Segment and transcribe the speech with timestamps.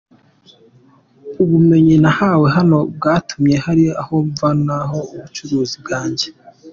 [1.43, 4.75] Ubumenyi nahawe hano bwatumye hari aho mvana
[5.17, 6.27] ubucuruzi bwanjye.